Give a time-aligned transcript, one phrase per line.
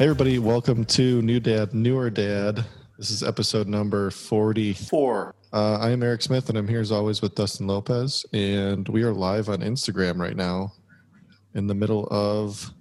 [0.00, 2.64] Hey, everybody, welcome to New Dad, Newer Dad.
[2.96, 5.34] This is episode number 44.
[5.52, 8.24] Uh, I am Eric Smith, and I'm here as always with Dustin Lopez.
[8.32, 10.72] And we are live on Instagram right now
[11.52, 12.72] in the middle of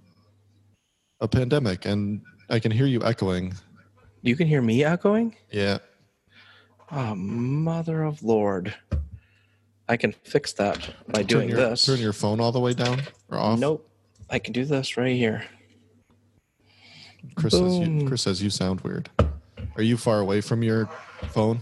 [1.20, 1.84] a pandemic.
[1.84, 3.54] And I can hear you echoing.
[4.22, 5.36] You can hear me echoing?
[5.52, 5.80] Yeah.
[6.90, 8.74] Oh, mother of Lord.
[9.90, 11.86] I can fix that by doing your, this.
[11.86, 13.60] Turn your phone all the way down or off.
[13.60, 13.92] Nope.
[14.30, 15.44] I can do this right here.
[17.36, 19.10] Chris says, you, Chris says you sound weird.
[19.76, 20.90] Are you far away from your
[21.30, 21.60] phone?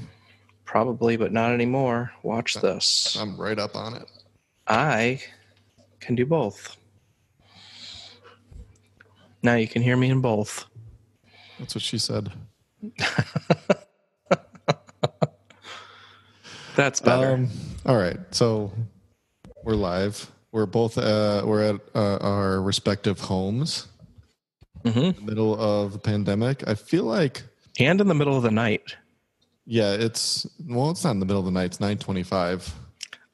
[0.66, 2.12] Probably, but not anymore.
[2.24, 3.16] Watch this.
[3.20, 4.06] I'm right up on it.
[4.68, 5.22] I
[6.00, 6.78] can do both.
[9.44, 10.66] Now you can hear me in both.
[11.60, 12.32] That's what she said.
[16.76, 17.34] That's better.
[17.34, 17.50] Um,
[17.86, 18.72] all right, so
[19.64, 20.30] we're live.
[20.52, 23.88] We're both uh, we're at uh, our respective homes.
[24.84, 26.68] Hmm in the middle of the pandemic.
[26.68, 27.44] I feel like,
[27.80, 28.96] And in the middle of the night.
[29.66, 31.66] yeah, it's well, it's not in the middle of the night.
[31.66, 32.74] It's nine twenty-five.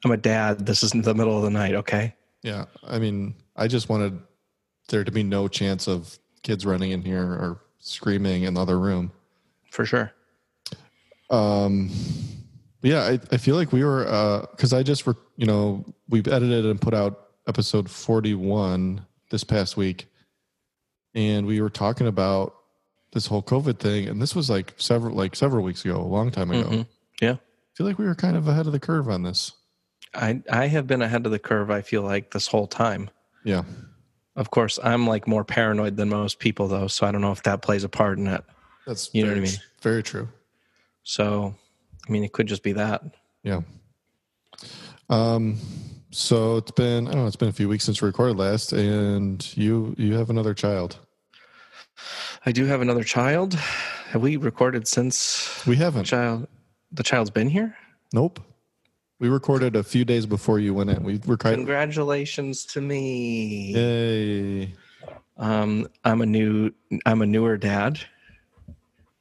[0.04, 0.66] I'm a dad.
[0.66, 2.14] This is in the middle of the night, okay?
[2.42, 4.18] Yeah, I mean, I just wanted
[4.90, 8.78] there to be no chance of kids running in here or screaming in the other
[8.78, 9.12] room.
[9.70, 10.12] For sure.
[11.30, 11.90] Um,
[12.82, 16.66] yeah, I, I feel like we were because I just were, you know, we've edited
[16.66, 20.06] and put out episode forty-one this past week,
[21.14, 22.54] and we were talking about
[23.12, 26.30] this whole COVID thing, and this was like several like several weeks ago, a long
[26.30, 26.68] time ago.
[26.68, 26.86] Mhm.
[27.20, 27.32] Yeah.
[27.34, 29.52] I feel like we were kind of ahead of the curve on this.
[30.14, 33.10] I I have been ahead of the curve, I feel like, this whole time.
[33.44, 33.62] Yeah.
[34.36, 37.42] Of course, I'm like more paranoid than most people, though, so I don't know if
[37.44, 38.44] that plays a part in it.
[38.86, 39.60] That's You know very, what I mean?
[39.80, 40.28] Very true.
[41.04, 41.54] So,
[42.08, 43.02] I mean, it could just be that.
[43.44, 43.60] Yeah.
[45.08, 45.58] Um.
[46.14, 48.72] So it's been I don't know it's been a few weeks since we recorded last,
[48.72, 50.96] and you you have another child.
[52.46, 53.54] I do have another child.
[53.54, 56.04] Have we recorded since We haven't.
[56.04, 56.46] child?
[56.92, 57.76] The child's been here.
[58.12, 58.38] Nope.
[59.18, 61.02] We recorded a few days before you went in.
[61.02, 63.72] We were kind Congratulations to me.
[63.74, 64.72] yay.
[65.36, 66.70] Um, I'm a new.
[67.06, 67.98] I'm a newer dad,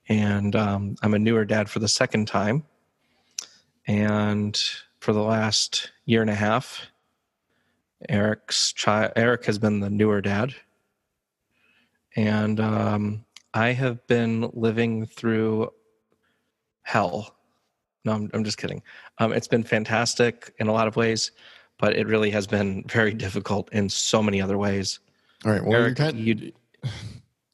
[0.07, 2.65] and um, I'm a newer dad for the second time.
[3.87, 4.61] And
[5.03, 6.87] for the last year and a half,
[8.07, 9.11] Eric's child.
[9.17, 10.55] Eric has been the newer dad,
[12.15, 15.69] and um, I have been living through
[16.83, 17.35] hell.
[18.05, 18.81] No, I'm, I'm just kidding.
[19.17, 21.31] Um, it's been fantastic in a lot of ways,
[21.77, 24.99] but it really has been very difficult in so many other ways.
[25.45, 25.63] All right.
[25.63, 26.17] Well, Eric, kind.
[26.17, 26.53] you-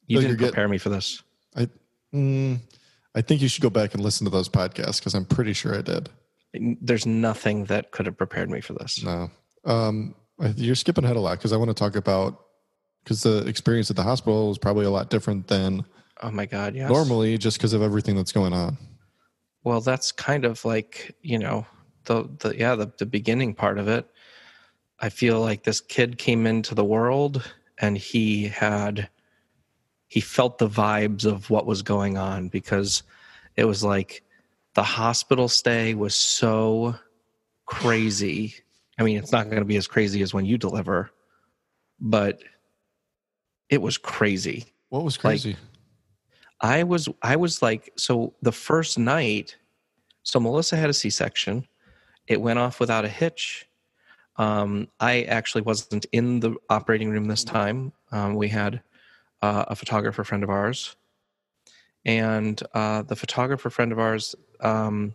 [0.06, 1.22] You Oh, didn't prepare me for this.
[1.56, 1.68] I.
[2.12, 2.58] Mm,
[3.14, 5.76] I think you should go back and listen to those podcasts because I'm pretty sure
[5.78, 6.08] I did.
[6.52, 9.02] There's nothing that could have prepared me for this.
[9.02, 9.30] No.
[9.64, 10.14] Um,
[10.56, 12.44] you're skipping ahead a lot because I want to talk about
[13.04, 15.84] because the experience at the hospital is probably a lot different than
[16.22, 16.90] Oh my god, yes.
[16.90, 18.76] normally just because of everything that's going on.
[19.64, 21.66] Well, that's kind of like, you know,
[22.04, 24.06] the the yeah, the, the beginning part of it.
[24.98, 29.08] I feel like this kid came into the world and he had
[30.08, 33.02] he felt the vibes of what was going on because
[33.56, 34.22] it was like
[34.74, 36.94] the hospital stay was so
[37.66, 38.54] crazy.
[38.98, 41.10] I mean, it's not going to be as crazy as when you deliver,
[41.98, 42.42] but
[43.68, 44.66] it was crazy.
[44.90, 45.56] What was crazy?
[46.60, 49.56] I was I was like so the first night
[50.22, 51.66] so Melissa had a C-section
[52.26, 53.66] it went off without a hitch
[54.36, 58.82] um, I actually wasn't in the operating room this time um, we had
[59.42, 60.96] uh, a photographer friend of ours
[62.04, 65.14] and uh, the photographer friend of ours um,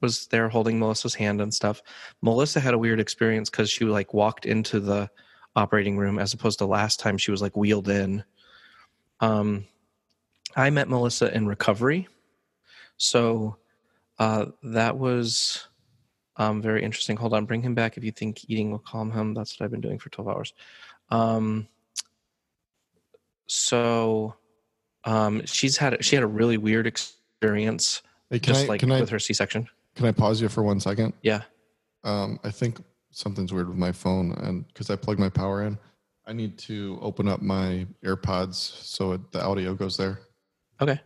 [0.00, 1.82] was there holding Melissa's hand and stuff
[2.22, 5.10] Melissa had a weird experience because she like walked into the
[5.54, 8.24] operating room as opposed to last time she was like wheeled in
[9.20, 9.66] um,
[10.56, 12.08] I met Melissa in recovery.
[12.96, 13.56] So
[14.18, 15.68] uh, that was
[16.36, 17.16] um, very interesting.
[17.16, 19.32] Hold on, bring him back if you think eating will calm him.
[19.32, 20.54] That's what I've been doing for 12 hours.
[21.10, 21.68] Um,
[23.46, 24.34] so
[25.04, 28.02] um, she's had she had a really weird experience,
[28.38, 29.68] can just I like can I with her C section.
[29.94, 31.12] can I pause you for one second?
[31.22, 31.42] Yeah.
[32.04, 35.78] Um, I think something's weird with my phone, and because I plugged my power in,
[36.26, 40.20] I need to open up my AirPods so it, the audio goes there.
[40.80, 41.00] Okay.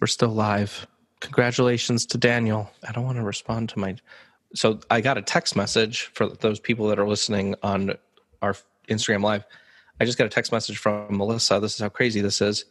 [0.00, 0.86] We're still live.
[1.20, 2.70] Congratulations to Daniel.
[2.86, 3.96] I don't want to respond to my.
[4.54, 7.94] So I got a text message for those people that are listening on
[8.42, 8.56] our
[8.88, 9.44] Instagram Live.
[10.00, 11.60] I just got a text message from Melissa.
[11.60, 12.64] This is how crazy this is.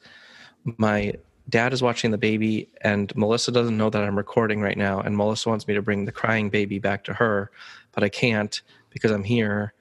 [0.77, 1.13] My
[1.49, 4.99] dad is watching the baby, and Melissa doesn't know that I'm recording right now.
[5.01, 7.51] And Melissa wants me to bring the crying baby back to her,
[7.91, 8.61] but I can't
[8.91, 9.73] because I'm here.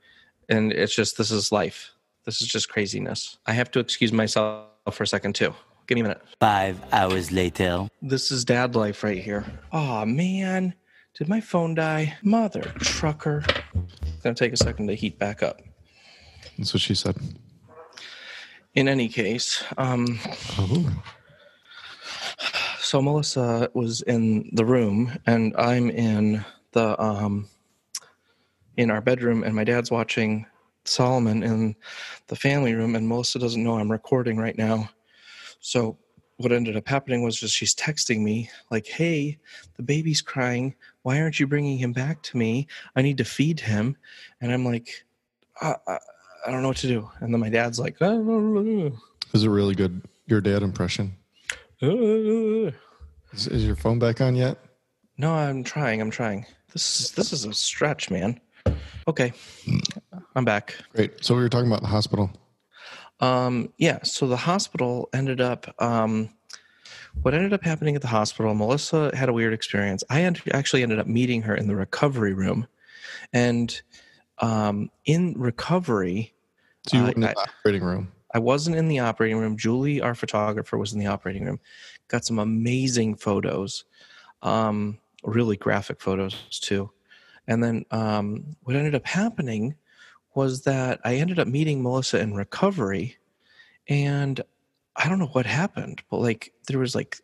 [0.48, 1.92] And it's just, this is life.
[2.24, 3.38] This is just craziness.
[3.46, 5.54] I have to excuse myself for a second too.
[5.86, 6.22] Give me a minute.
[6.40, 7.88] Five hours later.
[8.02, 9.44] This is dad life right here.
[9.72, 10.74] Oh man,
[11.14, 12.16] did my phone die?
[12.22, 13.42] Mother trucker.
[14.02, 15.62] It's gonna take a second to heat back up.
[16.58, 17.16] That's what she said.
[18.74, 20.18] In any case, um,
[20.58, 21.02] Oh.
[22.88, 26.42] So Melissa was in the room, and I'm in
[26.72, 27.46] the um,
[28.78, 30.46] in our bedroom, and my dad's watching
[30.84, 31.76] Solomon in
[32.28, 34.88] the family room, and Melissa doesn't know I'm recording right now.
[35.60, 35.98] So
[36.38, 39.36] what ended up happening was just she's texting me like, "Hey,
[39.76, 40.74] the baby's crying.
[41.02, 42.68] Why aren't you bringing him back to me?
[42.96, 43.98] I need to feed him."
[44.40, 45.04] And I'm like,
[45.60, 45.98] I, I,
[46.46, 47.10] I don't know what to do.
[47.20, 48.14] And then my dad's like, "Uh,
[49.34, 50.08] Is it really good?
[50.26, 51.17] Your dad impression.
[51.80, 54.58] Is, is your phone back on yet?
[55.16, 56.00] No, I'm trying.
[56.00, 56.46] I'm trying.
[56.72, 58.40] This is this is a stretch, man.
[59.06, 59.32] Okay,
[60.34, 60.74] I'm back.
[60.94, 61.24] Great.
[61.24, 62.30] So we were talking about the hospital.
[63.20, 64.00] Um, yeah.
[64.02, 65.74] So the hospital ended up.
[65.82, 66.30] Um,
[67.22, 68.54] what ended up happening at the hospital?
[68.54, 70.04] Melissa had a weird experience.
[70.10, 72.66] I end, actually ended up meeting her in the recovery room,
[73.32, 73.80] and
[74.38, 76.32] um, in recovery,
[76.86, 78.12] So you Uh, in the I- operating room.
[78.32, 79.56] I wasn't in the operating room.
[79.56, 81.60] Julie, our photographer, was in the operating room.
[82.08, 83.84] Got some amazing photos,
[84.42, 86.90] um, really graphic photos too.
[87.46, 89.74] And then um, what ended up happening
[90.34, 93.16] was that I ended up meeting Melissa in recovery,
[93.88, 94.40] and
[94.94, 97.18] I don't know what happened, but like there was like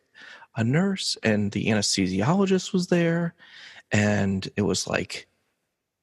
[0.55, 3.35] a nurse and the anesthesiologist was there,
[3.91, 5.27] and it was like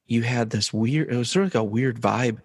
[0.06, 1.12] you had this weird.
[1.12, 2.38] It was sort of like a weird vibe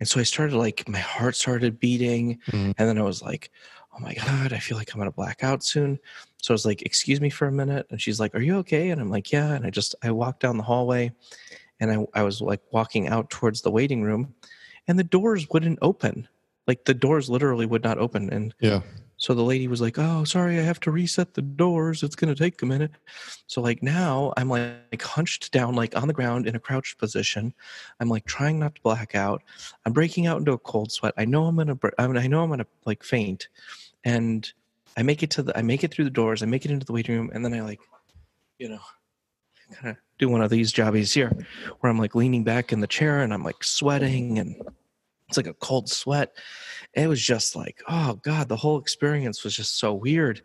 [0.00, 2.74] and so I started like my heart started beating, Mhm.
[2.78, 3.50] and then I was like,
[3.94, 5.98] "Oh my god, I feel like I'm gonna black out soon."
[6.42, 8.90] So I was like, "Excuse me for a minute," and she's like, "Are you okay?"
[8.90, 11.12] And I'm like, "Yeah." And I just I walked down the hallway,
[11.80, 14.34] and I I was like walking out towards the waiting room,
[14.88, 16.26] and the doors wouldn't open.
[16.66, 18.80] Like the doors literally would not open, and Yeah.
[19.20, 22.02] So the lady was like, "Oh, sorry, I have to reset the doors.
[22.02, 22.92] It's going to take a minute."
[23.46, 27.52] So like now I'm like, hunched down like on the ground in a crouched position.
[28.00, 29.42] I'm like trying not to black out.
[29.84, 31.12] I'm breaking out into a cold sweat.
[31.18, 33.48] I know I'm going to I, mean, I know I'm going to like faint.
[34.04, 34.50] And
[34.96, 36.42] I make it to the I make it through the doors.
[36.42, 37.80] I make it into the waiting room and then I like
[38.58, 38.80] you know
[39.74, 41.30] kind of do one of these jobbies here
[41.80, 44.56] where I'm like leaning back in the chair and I'm like sweating and
[45.30, 46.36] it's like a cold sweat.
[46.94, 50.42] It was just like oh god the whole experience was just so weird.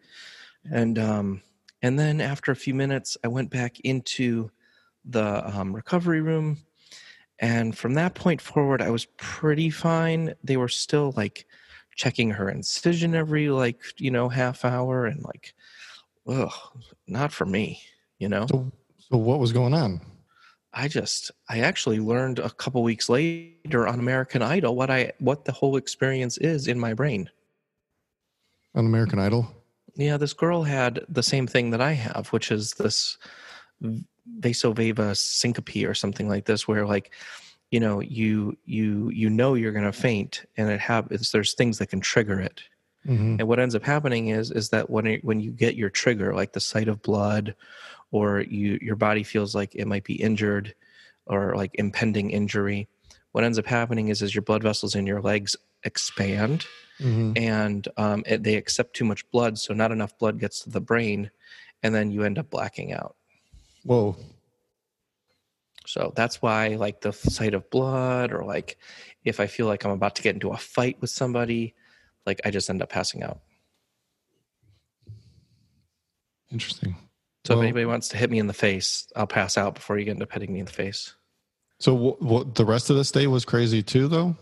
[0.72, 1.42] And um
[1.82, 4.50] and then after a few minutes i went back into
[5.04, 6.58] the um, recovery room.
[7.40, 10.34] And from that point forward i was pretty fine.
[10.44, 11.46] They were still like
[11.96, 15.54] checking her incision every like you know half hour and like
[16.28, 16.52] ugh
[17.08, 17.82] not for me
[18.20, 18.46] you know?
[18.50, 20.02] So, so what was going on?
[20.76, 25.46] I just I actually learned a couple weeks later on American Idol what I what
[25.46, 27.30] the whole experience is in my brain.
[28.76, 29.48] On American Idol?
[29.96, 33.18] Yeah, this girl had the same thing that I have, which is this
[34.42, 37.14] vasovagal syncope or something like this, where like
[37.72, 41.32] you know you you you know you're gonna faint, and it happens.
[41.32, 42.62] There's things that can trigger it,
[43.06, 45.90] hmm and what ends up happening is is that when it, when you get your
[45.90, 47.56] trigger, like the sight of blood,
[48.12, 50.76] or you your body feels like it might be injured,
[51.26, 52.88] or like impending injury,
[53.32, 56.66] what ends up happening is is your blood vessels in your legs expand
[57.00, 60.70] hmm and um, it, they accept too much blood, so not enough blood gets to
[60.70, 61.30] the brain,
[61.84, 63.16] and then you end up blacking out.
[63.84, 64.16] Whoa.
[65.86, 68.78] So that's why, like the sight of blood, or like
[69.24, 71.76] if I feel like I'm about to get into a fight with somebody,
[72.26, 73.40] like I just end up passing out.
[76.52, 76.96] Interesting.
[77.46, 79.98] So Well- if anybody wants to hit me in the face, I'll pass out before
[80.00, 81.14] you get into hitting me in the face.
[81.80, 84.36] So what, what the rest of this day was crazy too, though?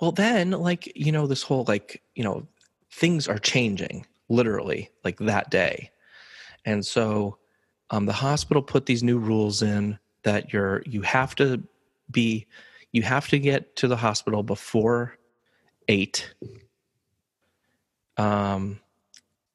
[0.00, 2.46] Well, then, like, you know, this whole, like, you know,
[2.92, 5.90] things are changing literally like that day.
[6.64, 7.38] And so
[7.90, 11.62] um, the hospital put these new rules in that you're, you have to
[12.10, 12.46] be,
[12.92, 15.16] you have to get to the hospital before
[15.88, 16.34] eight.
[18.16, 18.80] Um,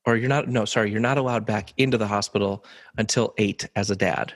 [0.06, 2.66] or you're not, no, sorry, you're not allowed back into the hospital
[2.98, 4.34] until eight as a dad.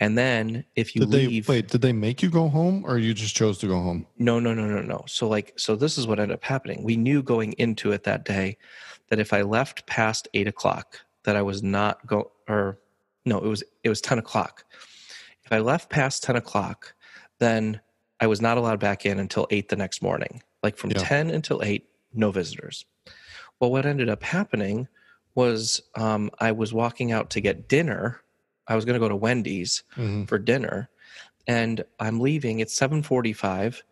[0.00, 1.68] And then if you Did they leave, wait?
[1.68, 4.06] Did they make you go home, or you just chose to go home?
[4.18, 5.04] no, no, no, no, no.
[5.06, 6.82] So like, so this is what ended up happening.
[6.82, 8.56] We knew going into it that day
[9.08, 12.80] that if I left past eight o'clock, that I was not go or
[13.24, 14.64] no, it was it was ten o'clock.
[15.44, 16.94] If I left past ten o'clock,
[17.38, 17.80] then
[18.20, 20.42] I was not allowed back in until eight the next morning.
[20.62, 20.98] Like from Yeah.
[20.98, 22.84] ten until eight, no visitors.
[23.60, 24.88] Well, what ended up happening
[25.34, 28.20] was um, I was walking out to get dinner.
[28.68, 30.28] I was going to go to Wendy's Mhm.
[30.28, 30.88] for dinner
[31.46, 33.82] and i'm leaving it's 7.45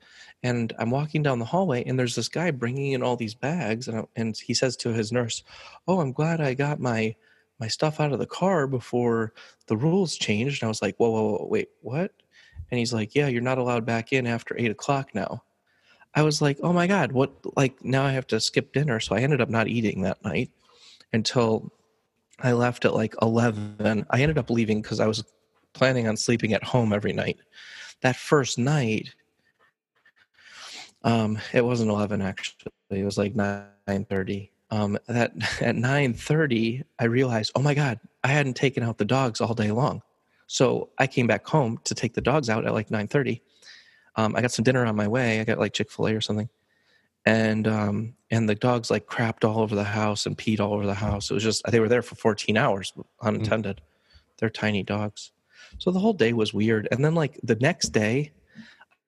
[0.43, 3.87] and I'm walking down the hallway, and there's this guy bringing in all these bags,
[3.87, 5.45] and I, and he says to his nurse,
[5.87, 7.15] "Oh, I'm glad I got my
[7.61, 9.35] my stuff out of the car before
[9.69, 12.11] the rules changed." And I was like, "Whoa, whoa, whoa wait, what?"
[12.73, 15.45] And he's like, "Yeah, you're not allowed back in after eight o'clock now."
[16.15, 17.33] I was like, "Oh my god, what?
[17.57, 20.51] Like now I have to skip dinner." So I ended up not eating that night
[21.13, 21.73] until
[22.41, 24.07] I left at like eleven.
[24.11, 25.25] I ended up leaving because I was
[25.73, 27.39] planning on sleeping at home every night.
[28.03, 29.15] That first night,
[31.05, 32.73] um, it wasn't eleven actually.
[32.91, 34.51] It was like nine thirty.
[34.71, 39.05] Um, that at nine thirty, I realized, oh my god, I hadn't taken out the
[39.05, 40.03] dogs all day long.
[40.47, 43.43] So I came back home to take the dogs out at like nine thirty.
[44.17, 45.41] Um, I got some dinner on my way.
[45.41, 46.49] I got like Chick fil A or something,
[47.25, 50.87] and um, and the dogs like crapped all over the house and peed all over
[50.87, 51.31] the house.
[51.31, 52.93] It was just they were there for fourteen hours
[53.23, 53.77] unattended.
[53.77, 53.83] Mm.
[54.39, 55.33] They're tiny dogs,
[55.79, 56.89] so the whole day was weird.
[56.91, 58.33] And then like the next day,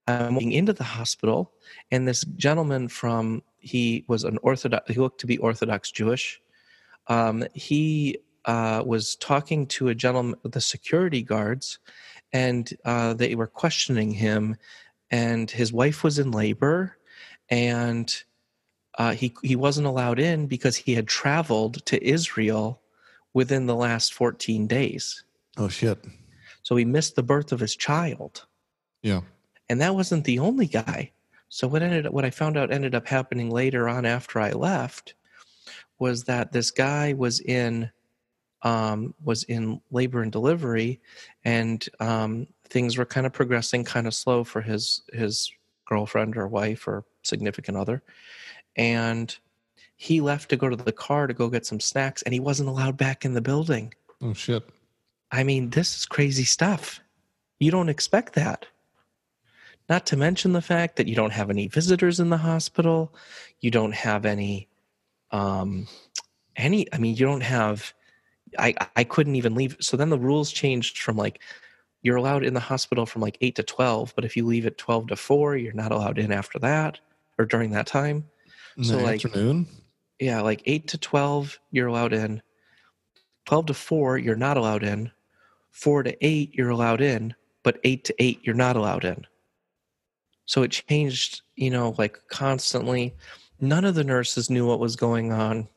[0.06, 1.52] I'm walking into the hospital,
[1.90, 4.90] and this gentleman from he was an Orthodox.
[4.92, 6.40] He looked to be Orthodox Jewish.
[7.08, 11.78] Um, he uh, was talking to a gentleman, the security guards,
[12.32, 14.56] and uh, they were questioning him.
[15.14, 16.96] And his wife was in labor,
[17.48, 18.12] and
[18.98, 22.80] uh, he he wasn't allowed in because he had traveled to Israel
[23.32, 25.24] within the last 14 days.
[25.56, 25.98] Oh shit!
[26.62, 28.46] So he missed the birth of his child.
[29.02, 29.20] Yeah
[29.68, 31.10] and that wasn't the only guy.
[31.48, 34.50] So what ended up, what I found out ended up happening later on after I
[34.50, 35.14] left
[35.98, 37.90] was that this guy was in
[38.62, 41.00] um, was in labor and delivery,
[41.44, 45.50] and um, things were kind of progressing kind of slow for his his
[45.86, 48.02] girlfriend or wife or significant other,
[48.76, 49.36] and
[49.96, 52.68] he left to go to the car to go get some snacks, and he wasn't
[52.68, 53.94] allowed back in the building.
[54.22, 54.68] Oh shit!
[55.30, 57.00] I mean, this is crazy stuff.
[57.58, 58.66] You don't expect that.
[59.88, 63.14] Not to mention the fact that you don't have any visitors in the hospital.
[63.60, 64.68] You don't have any,
[65.30, 65.86] um,
[66.56, 66.92] any.
[66.92, 67.92] I mean, you don't have.
[68.58, 69.76] I I couldn't even leave.
[69.80, 71.40] So then the rules changed from like
[72.04, 74.78] you're allowed in the hospital from like eight to twelve, but if you leave at
[74.78, 77.00] twelve to four, you're not allowed in after that
[77.38, 78.24] or during that time.
[78.76, 79.66] In so like afternoon.
[80.20, 82.42] Yeah, like eight to twelve, you're allowed in.
[83.46, 85.10] Twelve to four, you're not allowed in.
[85.70, 89.26] Four to eight, you're allowed in, but eight to eight, you're not allowed in.
[90.46, 93.14] So it changed, you know, like constantly.
[93.60, 95.68] None of the nurses knew what was going on.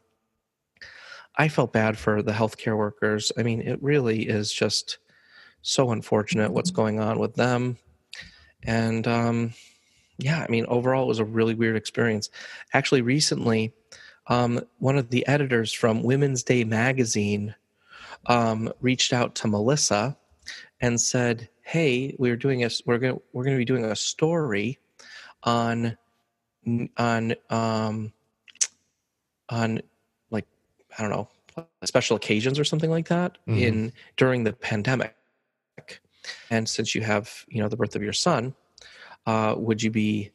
[1.37, 3.31] I felt bad for the healthcare workers.
[3.37, 4.97] I mean, it really is just
[5.67, 7.77] so unfortunate what's going on with them.
[8.63, 9.53] And um,
[10.17, 12.29] yeah, I mean, overall, it was a really weird experience.
[12.73, 13.73] Actually, recently,
[14.27, 17.53] um, one of the editors from Women's Day magazine
[18.27, 20.17] um, reached out to Melissa
[20.79, 24.79] and said, hey, we're doing a we're going we're going to be doing a story
[25.43, 25.97] on
[26.97, 28.13] on um
[29.49, 29.81] on
[30.31, 30.45] like
[30.97, 31.27] I don't know
[31.83, 33.59] special occasions or something like that mm-hmm.
[33.59, 35.16] in during the pandemic.
[36.49, 38.53] And since you have you know the birth of your son,
[39.25, 40.31] uh, would you be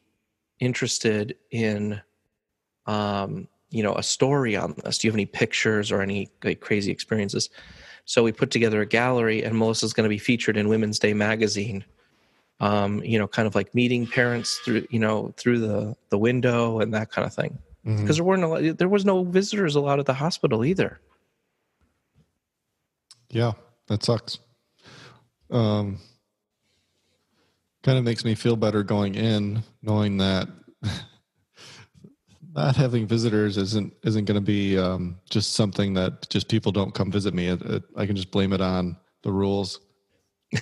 [0.59, 2.01] interested in
[2.85, 4.97] um, you know a story on this?
[4.97, 7.49] Do you have any pictures or any like, crazy experiences?
[8.05, 11.13] So we put together a gallery, and Melissa's going to be featured in Women's Day
[11.13, 11.85] magazine.
[12.59, 16.79] Um, you know, kind of like meeting parents through you know through the the window
[16.79, 17.57] and that kind of thing.
[17.83, 18.13] Because mm-hmm.
[18.13, 21.01] there weren't a lot, there was no visitors allowed at the hospital either.
[23.29, 23.53] Yeah,
[23.87, 24.39] that sucks.
[25.53, 25.99] Um,
[27.83, 30.47] kind of makes me feel better going in, knowing that
[32.55, 36.93] not having visitors isn't isn't going to be um, just something that just people don't
[36.93, 37.47] come visit me.
[37.47, 39.79] It, it, I can just blame it on the rules.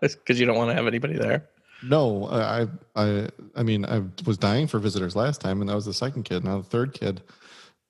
[0.00, 1.48] Because you don't want to have anybody there.
[1.82, 5.86] No, I, I, I mean, I was dying for visitors last time, and that was
[5.86, 6.44] the second kid.
[6.44, 7.22] Now the third kid,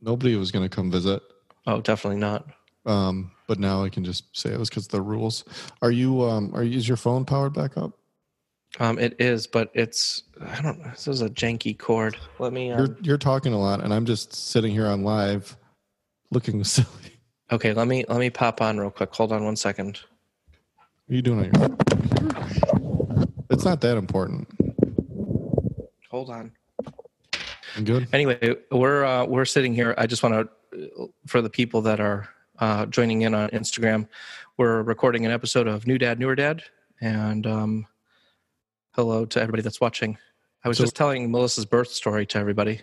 [0.01, 1.23] nobody was going to come visit.
[1.67, 2.47] Oh, definitely not.
[2.87, 5.45] Um, but now I can just say it was because the rules.
[5.83, 6.23] Are you?
[6.23, 7.93] Um, are you, is your phone powered back up?
[8.81, 10.91] Um, it is, but it's I don't know.
[10.91, 12.17] This is a janky cord.
[12.39, 12.73] Let me.
[12.73, 15.57] Um, you're you're talking a lot, and I'm just sitting here on live,
[16.31, 16.89] looking silly.
[17.53, 19.15] Okay, let me let me pop on real quick.
[19.15, 20.01] Hold on one second.
[21.07, 21.77] What are you doing on your?
[23.51, 24.49] It's not that important.
[26.11, 26.53] Hold on.
[27.77, 28.09] I'm good.
[28.13, 29.95] Anyway, we're uh, we're sitting here.
[29.99, 34.09] I just want to, for the people that are uh, joining in on Instagram,
[34.57, 36.63] we're recording an episode of New Dad, Newer Dad,
[37.01, 37.87] and um,
[38.93, 40.17] hello to everybody that's watching.
[40.65, 42.81] I was so, just telling Melissa's birth story to everybody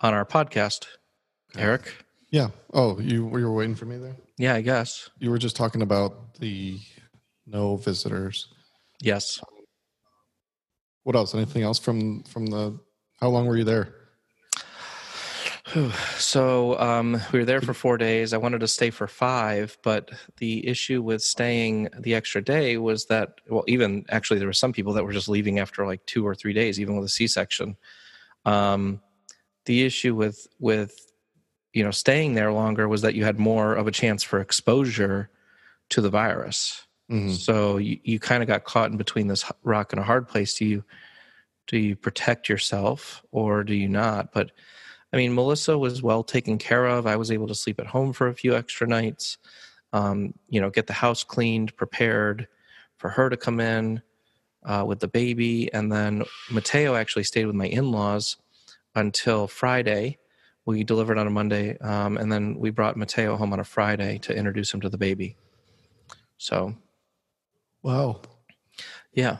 [0.00, 0.86] on our podcast.
[1.56, 1.92] Eric.
[2.30, 2.48] Yeah.
[2.72, 4.16] Oh, you you were waiting for me there.
[4.38, 6.78] Yeah, I guess you were just talking about the
[7.46, 8.48] no visitors.
[9.02, 9.40] Yes.
[11.02, 11.34] what else?
[11.34, 12.78] Anything else from from the?
[13.20, 13.94] How long were you there?
[16.16, 18.32] So um, we were there for four days.
[18.32, 23.06] I wanted to stay for five, but the issue with staying the extra day was
[23.06, 26.26] that, well, even actually, there were some people that were just leaving after like two
[26.26, 27.76] or three days, even with a C-section.
[28.44, 29.00] Um,
[29.66, 31.12] the issue with with
[31.72, 35.30] you know staying there longer was that you had more of a chance for exposure
[35.90, 36.86] to the virus.
[37.10, 37.36] Mhm.
[37.36, 40.54] So you, you kind of got caught in between this rock and a hard place.
[40.54, 40.84] Do you
[41.66, 44.32] do you protect yourself or do you not?
[44.32, 44.52] But
[45.12, 47.06] I mean, Melissa was well taken care of.
[47.06, 49.38] I was able to sleep at home for a few extra nights.
[49.92, 52.46] Um, you know, get the house cleaned, prepared
[52.96, 54.02] for her to come in
[54.64, 58.36] uh, with the baby, and then Mateo actually stayed with my in-laws
[58.94, 60.18] until Friday.
[60.66, 64.18] We delivered on a Monday, um, and then we brought Mateo home on a Friday
[64.18, 65.36] to introduce him to the baby.
[66.38, 66.74] So,
[67.82, 68.20] Wow.
[69.12, 69.38] yeah,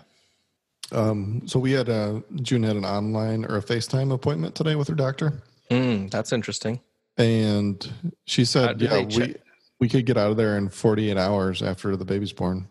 [0.92, 4.88] Um, so we had a June had an online or a FaceTime appointment today with
[4.88, 6.80] her doctor, mm, that's interesting.
[7.16, 7.92] and
[8.26, 9.36] she said, "Yeah, we check-
[9.78, 12.68] we could get out of there in 48 hours after the baby's born."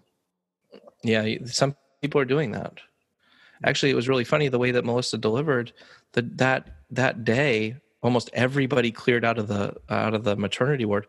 [1.03, 2.79] Yeah, some people are doing that.
[3.63, 5.71] Actually, it was really funny the way that Melissa delivered
[6.13, 7.75] the, that that day.
[8.01, 11.07] Almost everybody cleared out of the out of the maternity ward,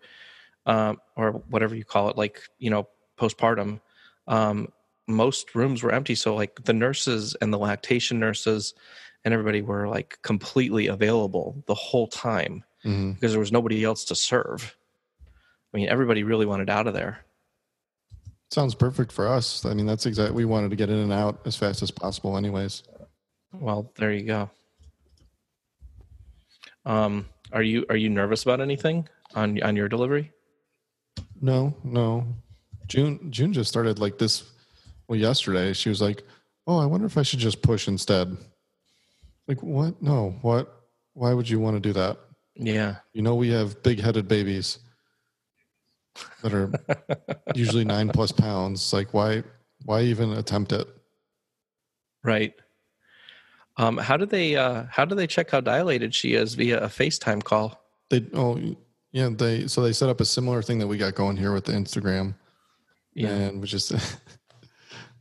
[0.67, 3.81] um, or whatever you call it, like you know, postpartum.
[4.27, 4.69] Um,
[5.15, 8.75] most rooms were empty, so like the nurses and the lactation nurses
[9.25, 14.05] and everybody were like completely available the whole time hmm because there was nobody else
[14.07, 14.75] to serve.
[15.73, 17.19] I mean, everybody really wanted out of there.
[18.51, 19.65] Sounds perfect for us.
[19.65, 22.37] I mean, that's exactly we wanted to get in and out as fast as possible,
[22.37, 22.83] anyways.
[23.53, 24.51] Well, there you go.
[26.87, 30.33] Um, are you are you nervous about anything on on your delivery?
[31.41, 32.27] No, no.
[32.87, 34.45] June June just started like this.
[35.11, 36.23] Well, yesterday she was like,
[36.69, 38.37] "Oh, I wonder if I should just push instead."
[39.49, 40.01] Like, what?
[40.01, 40.85] No, what?
[41.15, 42.17] Why would you want to do that?
[42.55, 44.79] Yeah, You know, we have big-headed babies
[46.43, 46.71] that are
[47.57, 48.93] usually nine plus pounds.
[48.93, 49.43] Like, why?
[49.85, 50.87] Why even attempt it?
[52.23, 52.55] right.
[53.79, 56.87] Um, how do they uh, how do they check how dilated she is via a
[56.87, 57.83] FaceTime call?
[58.11, 58.77] They oh
[59.11, 61.65] yeah they so they set up a similar thing that we got going here with
[61.65, 62.35] the Instagram.
[63.15, 63.93] Yeah, and we just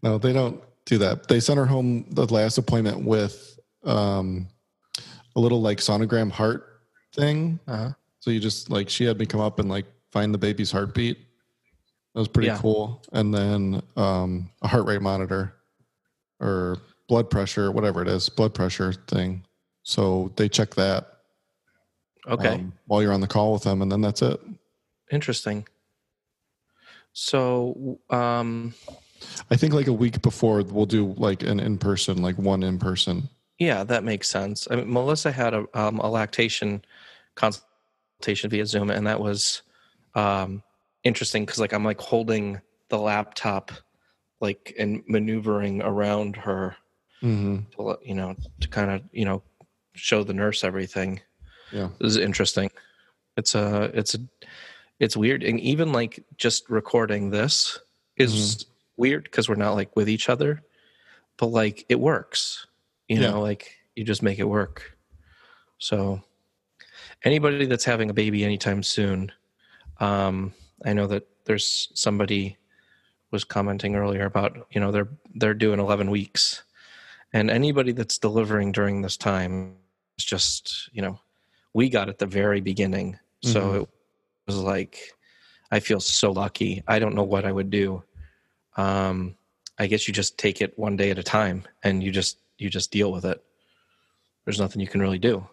[0.04, 1.28] no they don't do that.
[1.28, 4.48] They sent her home the last appointment with um
[5.36, 6.82] a little like sonogram heart
[7.14, 7.60] thing.
[7.68, 7.92] Uh-huh.
[8.20, 11.18] so you just like she had me come up and like find the baby's heartbeat.
[12.14, 12.58] That was pretty Yeah.
[12.58, 13.04] cool.
[13.14, 15.54] And then um a heart rate monitor
[16.40, 19.44] or blood pressure whatever it is blood pressure thing.
[19.84, 21.08] So they check that
[22.28, 24.40] okay, um, while you're on the call with them and then that's it.
[25.12, 25.66] Interesting.
[27.14, 28.74] So, um,
[29.52, 33.30] i think like a week before we'll do like an in-person like one in-person
[33.60, 34.68] Yeah, that makes sense.
[34.72, 36.82] I mean, Melissa had a um, a lactation
[37.36, 39.64] consultation via Zoom, and that was
[40.16, 40.64] um,
[41.04, 43.72] interesting because like I'm like holding the laptop,
[44.40, 46.76] like and maneuvering around her,
[47.20, 49.42] hmm to let- you know, to kind of you know
[49.94, 51.20] show the nurse everything.
[51.72, 51.90] Yeah.
[52.00, 52.72] This is interesting.
[53.36, 54.20] It's a it's a
[55.00, 57.78] it's weird, and even like just recording this
[58.16, 58.66] is
[59.00, 60.62] weird because we're not like with each other,
[61.38, 62.68] but like it works.
[63.08, 63.32] You Yeah.
[63.32, 64.98] know, like you just make it work.
[65.80, 66.22] So,
[67.24, 69.32] anybody that's having a baby anytime soon,
[70.00, 70.54] um,
[70.86, 72.58] I know that there's somebody
[73.32, 76.64] was commenting earlier about you know they're they're doing 11 weeks,
[77.34, 79.76] and anybody that's delivering during this time
[80.18, 81.20] is just you know
[81.74, 83.82] we got at the very beginning, so Mhm.
[83.84, 83.90] it
[84.48, 84.98] was like
[85.72, 86.84] I feel so lucky.
[86.88, 88.04] I don't know what I would do.
[88.80, 89.36] Um,
[89.78, 92.70] I guess you just take it one day at a time, and you just you
[92.70, 93.44] just deal with it.
[94.46, 95.46] There's nothing you can really do.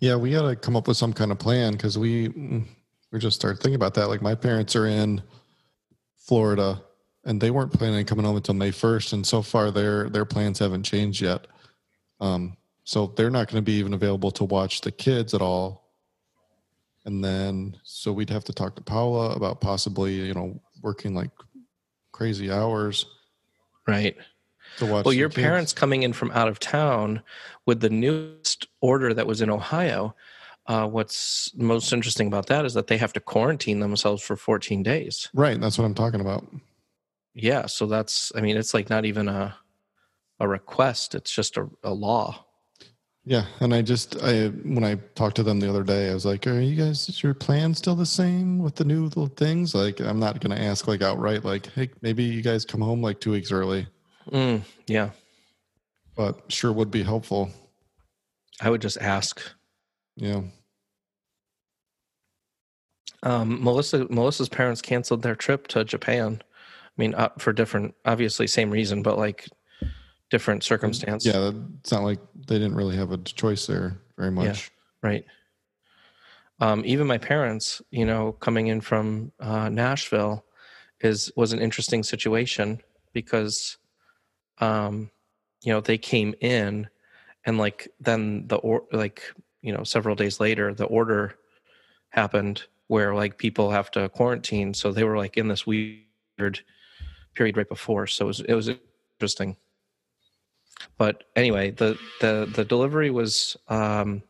[0.00, 2.28] Yeah, we got to come up with some kind of plan because we
[3.12, 4.08] we just started thinking about that.
[4.08, 5.22] Like my parents are in
[6.16, 6.82] Florida,
[7.24, 10.24] and they weren't planning on coming home until May first, and so far their their
[10.24, 11.46] plans haven't changed yet.
[12.20, 15.92] Um, so they're not going to be even available to watch the kids at all.
[17.04, 21.30] And then, so we'd have to talk to Paula about possibly, you know, working like
[22.12, 23.06] crazy hours
[23.86, 24.16] Right.
[24.78, 25.04] to watch.
[25.04, 25.42] Well, your kids.
[25.42, 27.22] parents coming in from out of town
[27.66, 30.14] with the newest order that was in Ohio.
[30.66, 34.82] Uh, what's most interesting about that is that they have to quarantine themselves for 14
[34.84, 35.28] days.
[35.34, 35.60] right?
[35.60, 36.46] That's what I'm talking about.
[37.34, 39.56] Yeah, so that's I mean it's like not even a
[40.38, 42.44] a request; it's just a, a law.
[43.24, 46.26] Yeah, and I just I when I talked to them the other day, I was
[46.26, 49.74] like, "Are you guys is your plan still the same with the new little things?"
[49.76, 53.20] Like, I'm not gonna ask like outright, like, "Hey, maybe you guys come home like
[53.20, 53.86] two weeks early."
[54.32, 55.10] Mm, yeah,
[56.16, 57.50] but sure would be helpful.
[58.60, 59.40] I would just ask.
[60.16, 60.42] Yeah.
[63.22, 66.42] Um, Melissa Melissa's parents canceled their trip to Japan.
[66.42, 69.48] I mean, uh, for different, obviously same reason, but like
[70.32, 71.26] different circumstance.
[71.26, 72.18] Yeah, it's not like
[72.48, 74.70] they didn't really have a choice there very much.
[75.02, 75.26] right.
[76.58, 80.44] Um, even my parents, you know, coming in from uh, Nashville,
[81.00, 82.80] is was an interesting situation
[83.12, 83.76] because,
[84.58, 85.10] um,
[85.62, 86.88] you know, they came in,
[87.44, 89.22] and like then the or like
[89.60, 91.34] you know several days later the order
[92.10, 96.60] happened where like people have to quarantine, so they were like in this weird
[97.34, 98.06] period right before.
[98.06, 98.70] So it was it was
[99.18, 99.56] interesting.
[100.98, 104.22] But anyway, the the the delivery was um,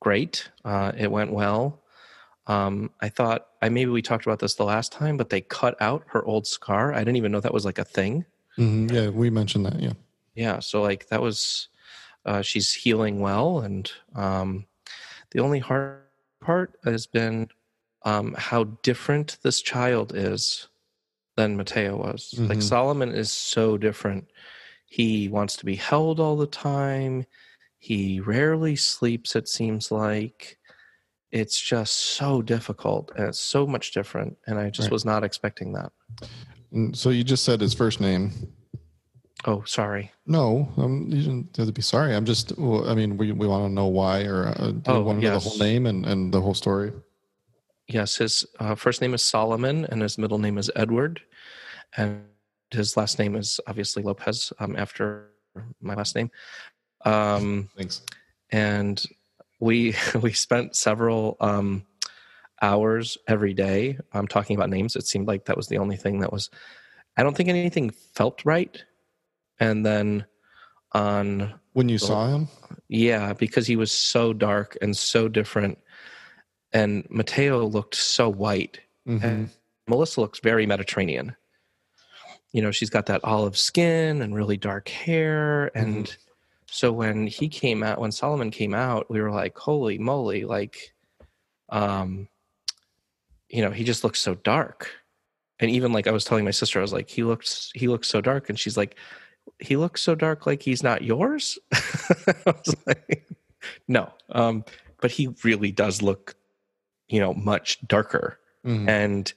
[0.00, 0.48] great.
[0.64, 1.82] Uh, it went well.
[2.46, 5.80] Um, I thought I maybe we talked about this the last time, but they cut
[5.80, 6.92] out her old scar.
[6.92, 8.24] I didn't even know that was like a thing.
[8.58, 9.80] Mhm, Yeah, we mentioned that.
[9.80, 9.92] Yeah.
[10.34, 11.68] Yeah, so like that was
[12.24, 14.66] uh, she's healing well, and um,
[15.30, 16.00] the only hard
[16.40, 17.48] part has been
[18.04, 20.68] um, how different this child is
[21.36, 22.34] than Mateo was.
[22.38, 22.62] Like Mhm.
[22.62, 24.28] Solomon is so different.
[24.90, 27.24] He wants to be held all the time.
[27.78, 29.36] He rarely sleeps.
[29.36, 30.58] It seems like
[31.30, 34.36] it's just so difficult, and it's so much different.
[34.48, 34.92] And I just Right.
[34.92, 35.92] was not expecting that.
[36.96, 38.32] So you just said his first name.
[39.44, 40.10] Oh, sorry.
[40.26, 42.14] No, um, you didn't have to be sorry.
[42.14, 42.58] I'm just.
[42.58, 45.20] Well, I mean, we we want to know why, or uh, do Oh, you want
[45.20, 46.92] to know the whole name and and the whole story?
[47.86, 51.22] Yes, his uh, first name is Solomon, and his middle name is Edward,
[51.96, 52.24] and
[52.72, 55.30] his last name is obviously Lopez, um, after
[55.80, 56.30] my last name.
[57.04, 58.02] Um, Thanks.
[58.50, 59.02] and
[59.58, 61.84] we we spent several um,
[62.62, 64.96] hours every day um, talking about names.
[64.96, 66.50] It seemed like that was the only thing that was.
[67.16, 68.82] I don't think anything felt right,
[69.58, 70.24] and then
[70.92, 72.48] on When you So- saw him,
[72.88, 75.78] yeah, because he was so dark and so different,
[76.72, 78.80] and Mateo looked so white.
[79.08, 79.22] Mhm.
[79.24, 79.50] And
[79.88, 81.34] Melissa looks very Mediterranean.
[82.52, 85.70] You know, she's got that olive skin and really dark hair.
[85.76, 86.14] And
[86.66, 90.92] so when he came out, when Solomon came out, we were like, holy moly, like,
[91.68, 92.28] um,
[93.48, 94.90] you know, he just looks so dark.
[95.60, 98.08] And even like I was telling my sister, I was like, he looks, he looks
[98.08, 98.48] so dark.
[98.48, 98.96] And she's like,
[99.58, 101.58] he looks so dark, like he's not yours.
[101.72, 103.28] I was like,
[103.88, 104.10] no.
[104.30, 104.64] Um,
[105.00, 106.34] but he really does look,
[107.08, 108.88] you know, much darker Mhm.
[108.88, 109.32] and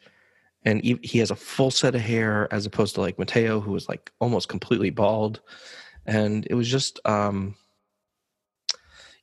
[0.65, 3.89] and he, has a full set of hair as opposed to like Mateo who was
[3.89, 5.41] like almost completely bald.
[6.05, 7.55] And it was just um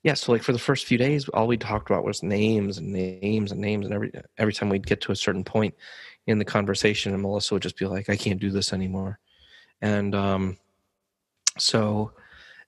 [0.02, 2.92] yeah so like for the first few days all we talked about was names and
[2.92, 5.74] names and names and every every time we'd get to a certain point
[6.26, 9.18] in the conversation and Melissa would just be like I can't do this anymore.
[9.80, 10.58] And um
[11.58, 12.12] so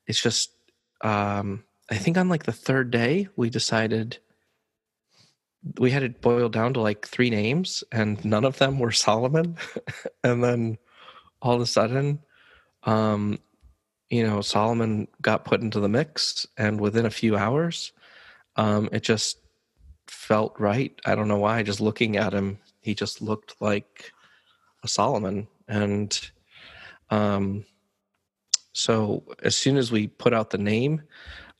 [0.06, 0.52] it's just
[1.00, 4.18] um I think on like the third day we decided
[5.78, 9.56] we had it boiled down to like three names and none of them were Solomon.
[10.24, 10.78] and then
[11.40, 12.20] all of a sudden,
[12.84, 13.38] um,
[14.10, 17.92] you know, Solomon got put into the mix and within a few hours,
[18.56, 19.38] um, it just
[20.06, 20.92] felt right.
[21.06, 21.62] I don't know why.
[21.62, 24.12] Just looking at him, he just looked like
[24.82, 25.46] a Solomon.
[25.68, 26.30] And
[27.10, 27.64] um,
[28.72, 31.02] so as soon as we put out the name,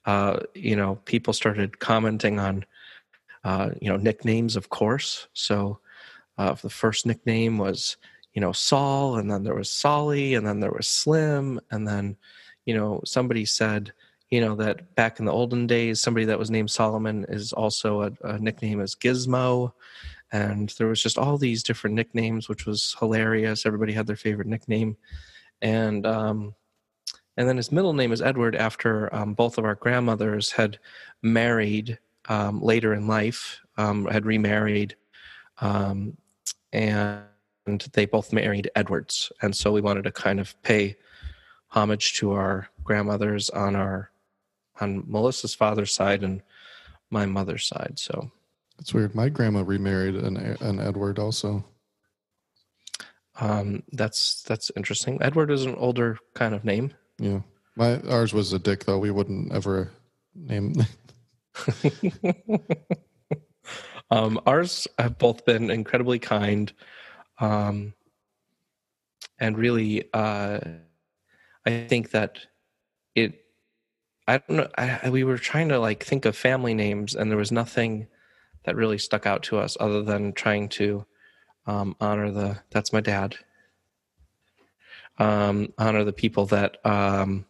[0.04, 2.64] uh, you know, people started commenting on
[3.44, 5.28] uh, you know nicknames of course.
[5.33, 5.78] So
[6.38, 7.96] uh, the first nickname was
[8.35, 12.16] you know saul and then there was solly and then there was slim and then
[12.64, 13.92] you know somebody said
[14.31, 18.02] you know that back in the olden days somebody that was named solomon is also
[18.02, 19.72] a, a nickname as gizmo.
[20.35, 23.66] And there was just all these different nicknames which was hilarious.
[23.66, 24.96] Everybody had their favorite nickname.
[25.61, 26.55] And um
[27.37, 30.78] and then his middle name is edward after um, both of our grandmothers had
[31.22, 34.96] married um, later in life, um, had remarried,
[35.61, 36.16] um,
[36.72, 37.22] and
[37.92, 39.30] they both married Edwards.
[39.42, 40.96] And so we wanted to kind of pay
[41.68, 44.11] homage to our grandmothers on our
[44.80, 46.42] on Melissa's father's side and
[47.11, 47.98] my mother's side.
[47.98, 48.30] So
[48.78, 49.14] It's weird.
[49.14, 51.64] My grandma remarried an an Edward also.
[53.40, 55.18] um, that's that's interesting.
[55.22, 56.92] Edward is an older kind of name.
[57.18, 57.40] Yeah.
[57.76, 58.98] My ours was a dick though.
[58.98, 59.90] We wouldn't ever
[60.35, 60.74] name.
[64.10, 66.72] um, ours have both been incredibly kind,
[67.40, 67.94] um,
[69.38, 70.60] and really, uh,
[71.66, 72.38] I think that
[73.14, 73.38] it.
[74.28, 74.68] I don't know.
[74.78, 78.06] I, we were trying to like think of family names, and there was nothing
[78.64, 81.04] that really stuck out to us other than trying to
[81.66, 82.60] um, honor the.
[82.70, 83.36] That's my dad.
[85.18, 87.44] Um, honor the people that um,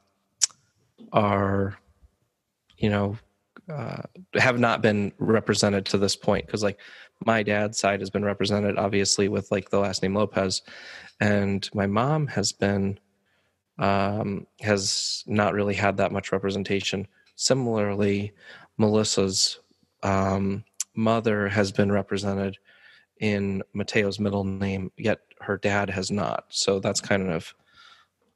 [1.12, 1.78] are,
[2.76, 3.16] you know,
[3.68, 4.02] uh,
[4.34, 6.78] have not been represented to this point because like
[7.24, 10.62] my dad's side has been represented obviously with like the last name Lopez,
[11.20, 12.98] and my mom has been
[13.78, 17.06] um, has not really had that much representation.
[17.36, 18.32] Similarly,
[18.78, 19.60] Melissa's
[20.02, 22.58] um, mother has been represented
[23.20, 26.46] in Mateo's middle name, yet her dad has not.
[26.48, 27.54] So that's kind of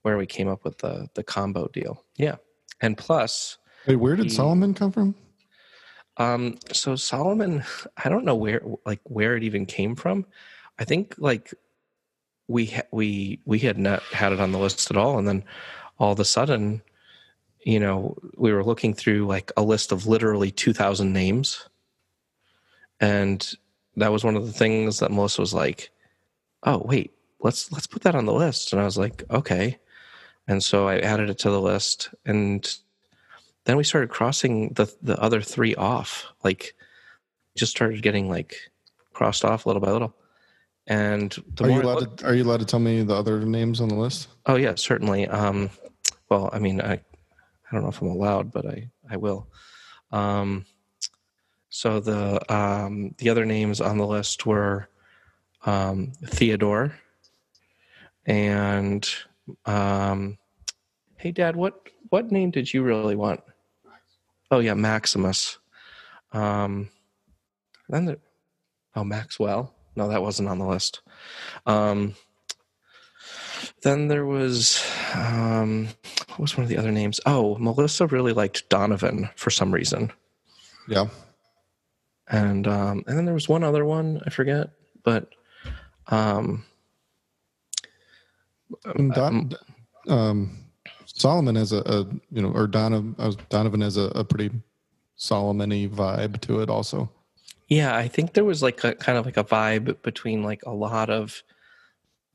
[0.03, 2.05] where we came up with the the combo deal.
[2.17, 2.37] Yeah,
[2.81, 5.15] and plus, Wait, where did He- Solomon come from?
[6.19, 7.63] um, so Solomon,
[8.03, 10.25] I don't know where like where it even came from.
[10.79, 11.53] I think like
[12.49, 15.45] we ha- we we had not had it on the list at all, and then
[15.99, 16.83] all of a sudden,
[17.65, 21.69] you know, we were looking through like a list of literally two thousand names,
[23.01, 23.55] and
[23.97, 25.91] that was one of the things that Melissa was like,
[26.63, 29.79] "Oh wait, let's let's put that on the list," and I was like, "Okay,"
[30.49, 32.67] and so I added it to the list, and
[33.67, 36.75] then we started crossing the the other three off like
[37.57, 38.57] just started getting like
[39.13, 40.15] crossed off little by little.
[40.89, 43.41] And the Are you allowed looked- to, Are you allowed to tell me the other
[43.45, 44.29] names on the list?
[44.47, 45.27] oh yeah certainly.
[45.29, 45.71] Um
[46.31, 47.01] well i mean i i
[47.73, 49.49] don't know if i'm allowed but i i will.
[50.13, 50.65] Um
[51.69, 54.89] so the um the other names on the list were
[55.65, 56.95] um theodore
[58.27, 59.09] and
[59.67, 60.39] um
[61.17, 63.41] hey dad what what name did you really want
[64.51, 65.59] oh yeah maximus.
[66.33, 66.89] Um
[67.89, 68.19] then the
[68.95, 69.75] oh maxwell.
[69.97, 71.01] No that wasn't on the list.
[71.67, 72.15] Um
[73.83, 75.89] then there was um
[76.29, 77.21] what was one of the other names?
[77.27, 80.13] Oh melissa really liked donovan for some reason.
[80.89, 81.07] Yeah.
[82.29, 84.71] and um and then there was one other one i forget
[85.05, 85.29] but
[86.09, 86.65] um
[88.97, 89.53] And Don,
[90.09, 90.66] um,
[91.17, 94.51] Solomon has a, a you know, or Donovan, uh, Donovan has a, a pretty
[95.17, 97.11] Solomon-y vibe to it also.
[97.69, 100.73] Yeah, I think there was like a kind of like a vibe between like a
[100.73, 101.43] lot of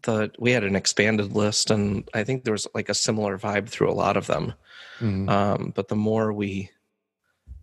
[0.02, 3.70] the we had an expanded list and I think there was like a similar vibe
[3.70, 4.54] through a lot of them.
[5.00, 5.30] Mhm.
[5.30, 6.72] Um, but the more we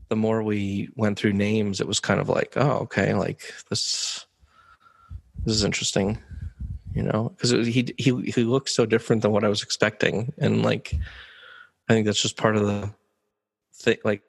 [0.09, 4.25] the more we went through names, it was kind of like, oh, okay, like this
[5.45, 6.19] this is interesting,
[6.95, 10.63] you know, because he he he looks so different than what I was expecting, and
[10.63, 10.95] like
[11.89, 12.91] I think that's just part of the
[13.75, 14.23] thing, like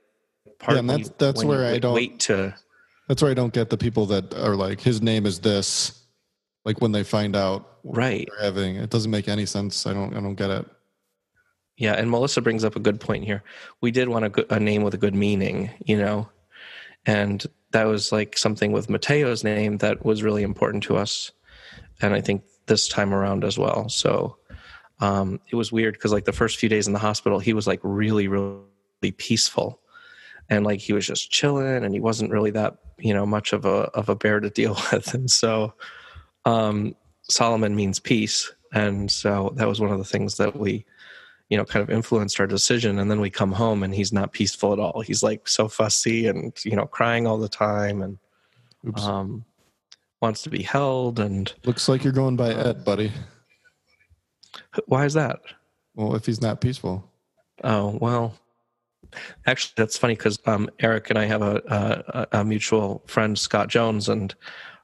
[0.59, 0.77] part.
[0.77, 2.53] and that's- that's where I don't- wait to
[3.07, 6.03] That's where I don't get the people that are like, his name is this.
[6.63, 8.29] Like when they find out right.
[8.39, 9.87] having, it doesn't make any sense.
[9.87, 10.65] I don't, I don't get it.
[11.77, 13.41] Yeah, and Melissa brings up a good point here.
[13.81, 16.29] We did want a, good, a name with a good meaning, you know,
[17.05, 21.31] and that was like something with Mateo's name that was really important to us,
[22.01, 23.89] and I think this time around as well.
[23.89, 24.37] So
[24.99, 27.67] um, it was weird because like the first few days in the hospital, he was
[27.67, 29.79] like really, really peaceful,
[30.49, 33.65] and like he was just chilling, and he wasn't really that you know much of
[33.65, 35.73] a of a bear to deal with, and so
[36.45, 36.95] um,
[37.29, 40.85] Solomon means peace, and so that was one of the things that we
[41.49, 42.99] you know kind of influenced our decision.
[42.99, 45.01] And then we come home and he's not peaceful at all.
[45.01, 48.17] He's like so fussy and you know crying all the time and
[48.87, 49.03] Oops.
[49.03, 49.45] um
[50.21, 53.11] wants to be held and Looks like you're going by Ed, buddy.
[54.85, 55.39] why is that?
[55.95, 57.03] Well, if he's not peaceful.
[57.63, 58.33] oh well
[59.47, 63.67] actually that's funny because um eric and i have a, a, a mutual friend scott
[63.67, 64.35] jones and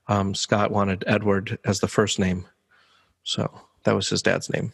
[0.07, 2.45] um scott wanted edward as the first name.
[3.23, 3.49] So
[3.83, 4.71] that was his dad's name.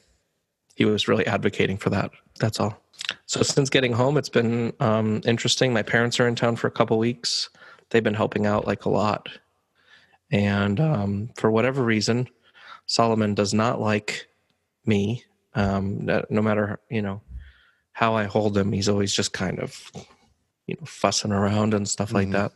[0.76, 2.82] He was really advocating for that that's all.
[3.26, 5.74] So since getting home it's been um, interesting.
[5.74, 7.50] My parents are in town for a couple weeks.
[7.89, 9.30] They've been helping out like a lot
[10.32, 12.28] and um, for whatever reason
[12.86, 14.28] solomon does not like
[14.86, 17.22] me um, no matter you know
[17.94, 19.91] how i hold him he's always just kind of
[20.67, 22.34] you know fussing around and stuff like Mhm.
[22.34, 22.52] that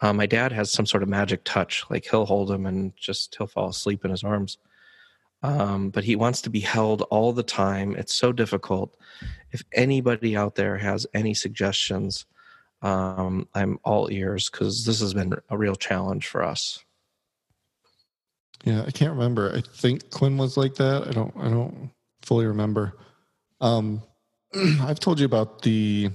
[0.00, 3.34] um, my dad has some sort of magic touch like he'll hold him and just
[3.36, 4.58] he'll fall asleep in his arms
[5.42, 7.94] um, but he wants to be held all the time.
[7.94, 8.96] It's so difficult.
[9.52, 12.26] If anybody out there has any suggestions,
[12.82, 16.84] um, I'm all ears because this has been a real challenge for us.
[18.64, 19.52] Yeah, I can't remember.
[19.54, 21.06] I think Quinn was like that.
[21.08, 21.34] I don't.
[21.36, 21.90] I don't
[22.22, 22.98] fully remember.
[23.60, 24.02] Um,
[24.80, 26.10] I've told you about the.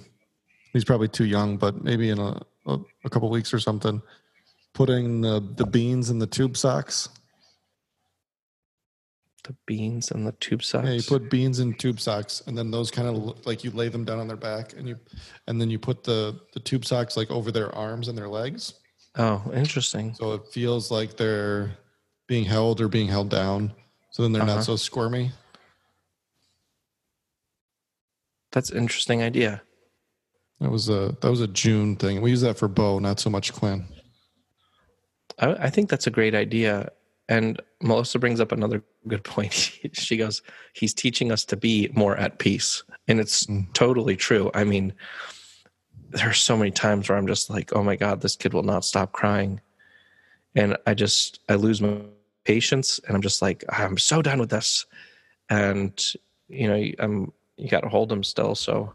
[0.73, 4.01] He's probably too young, but maybe in a a, a couple weeks or something,
[4.73, 7.09] putting the the beans in the tube socks.
[9.43, 10.87] The beans and the tube socks.
[10.87, 13.89] Yeah, you put beans in tube socks, and then those kind of like you lay
[13.89, 14.97] them down on their back, and you,
[15.47, 18.75] and then you put the the tube socks like over their arms and their legs,
[19.15, 20.13] oh, interesting.
[20.13, 21.77] so it feels like they're
[22.27, 23.73] being held or being held down.
[24.11, 24.55] So then they're Uh-huh.
[24.55, 25.31] not so squirmy.
[28.51, 29.61] That's an interesting idea.
[30.59, 32.21] That was a that was a June thing.
[32.21, 33.85] We use that for Bo, not so much Quinn.
[35.39, 36.91] I, I think that's a great idea.
[37.27, 39.53] And Melissa brings up another good point.
[39.93, 40.41] she goes,
[40.73, 43.73] "He's teaching us to be more at peace," and it's Mm.
[43.73, 44.51] totally true.
[44.53, 44.93] I mean,
[46.11, 48.63] there are so many times where I'm just like, "Oh my god, this kid will
[48.63, 49.59] not stop crying,"
[50.55, 51.97] and I just I lose my
[52.45, 54.85] patience, and I'm just like, "I'm so done with this,"
[55.49, 55.99] and
[56.47, 58.55] you know, I'm you got to hold him still.
[58.55, 58.93] So,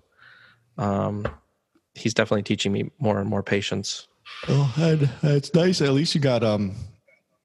[0.76, 1.26] um,
[1.94, 4.08] he's definitely teaching me more and more patience.
[4.48, 5.80] Oh, and it's nice.
[5.80, 6.74] At least you got um,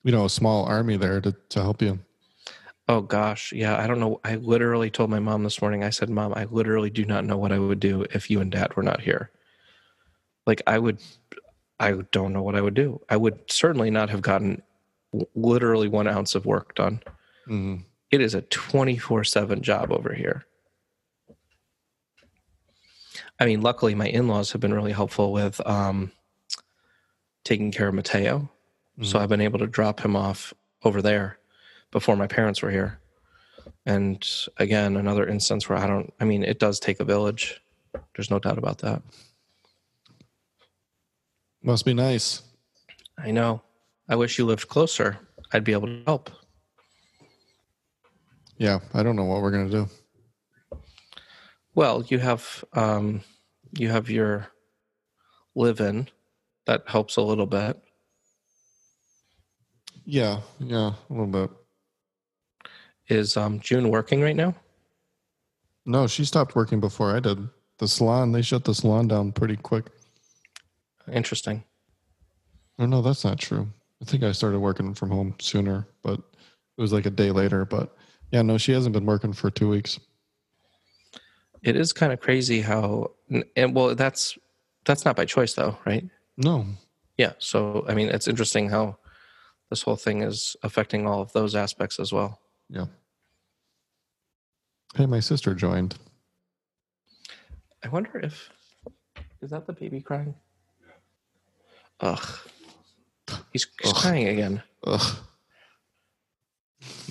[0.04, 2.00] you know, a small army there to to help you.
[2.90, 3.82] Oh gosh, yeah.
[3.82, 4.20] I don't know.
[4.26, 5.84] I literally told my mom this morning.
[5.84, 8.52] I said, "Mom, I literally do not know what I would do if you and
[8.52, 9.32] Dad were not here.
[10.46, 11.00] Like, I would,
[11.84, 13.02] I don't know what I would do.
[13.10, 14.62] I would certainly not have gotten
[15.12, 17.02] w- literally one ounce of work done.
[17.48, 17.84] Mhm.
[18.12, 20.46] It is a twenty four seven job over here.
[23.40, 26.12] I mean, luckily, my in laws have been really helpful with um,
[27.44, 28.50] taking care of Mateo.
[29.02, 31.40] So I've been able to drop him off over there
[31.90, 33.00] before my parents were here.
[33.88, 34.24] And
[34.58, 37.60] again, another instance where I don't, I mean, it does take a village.
[38.16, 39.02] There's no doubt about that.
[41.64, 42.42] Must be nice.
[43.18, 43.62] I know.
[44.10, 45.18] I wish you lived closer.
[45.54, 46.30] I'd be able to help.
[48.58, 49.88] Yeah, I don't know what we're gonna do.
[51.74, 53.22] Well, you have, um,
[53.72, 54.48] you have your
[55.56, 56.10] live in
[56.66, 57.82] that helps a little bit.
[60.06, 61.50] Yeah, yeah, a little bit.
[63.08, 64.54] Is um, June working right now?
[65.86, 67.50] No, she stopped working before I did.
[67.78, 69.86] The salon, they shut the salon down pretty quick.
[71.12, 71.64] Interesting.
[72.80, 73.68] Oh no, that's not true.
[74.02, 77.66] I think I started working from home sooner, but it was like a day later.
[77.66, 77.96] But
[78.32, 80.00] yeah, no, she hasn't been working for two weeks.
[81.62, 83.12] It is kind of crazy how,
[83.56, 84.38] and well, that's
[84.86, 86.04] that's not by choice though, right?
[86.38, 86.66] No.
[87.18, 87.34] Yeah.
[87.38, 88.98] So, I mean, it's interesting how
[89.70, 92.40] this whole thing is affecting all of those aspects as well.
[92.70, 92.86] Yeah.
[94.96, 95.98] Hey, my sister joined.
[97.84, 98.50] I wonder if
[99.42, 100.36] is that the baby crying?
[102.04, 102.20] Ugh.
[103.54, 103.96] He's, he's Ugh.
[103.96, 104.62] crying again.
[104.86, 105.18] Ugh.